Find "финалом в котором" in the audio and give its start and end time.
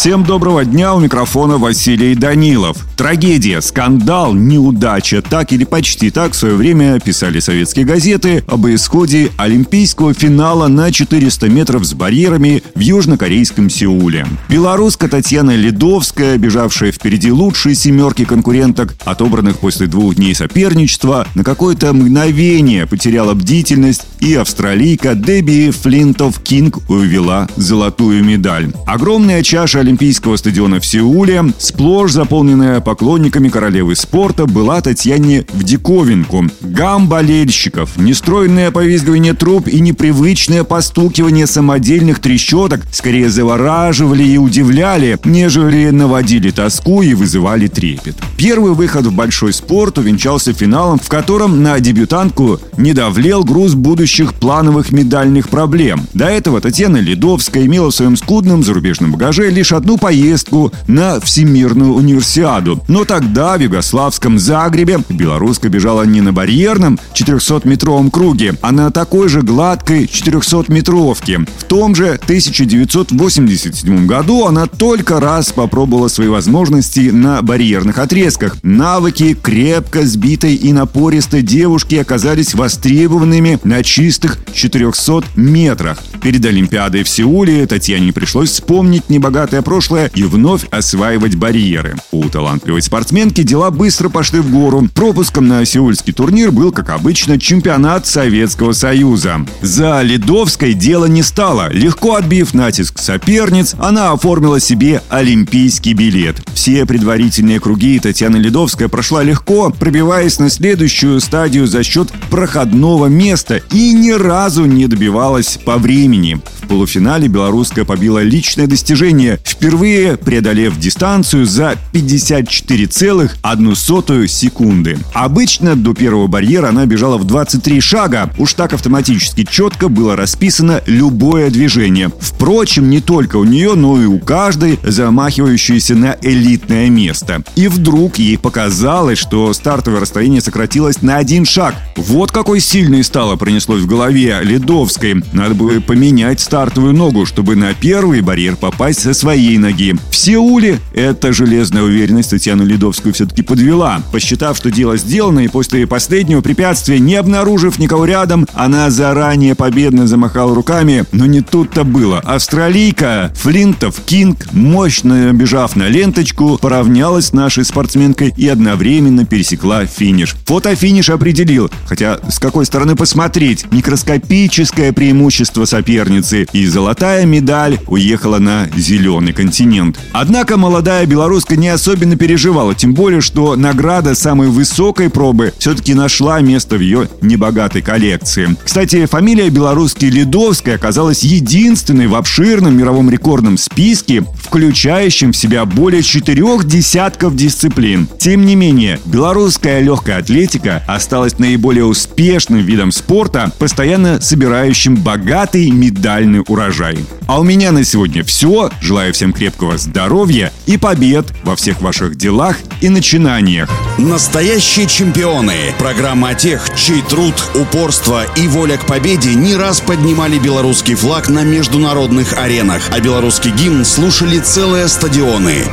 50.52-51.64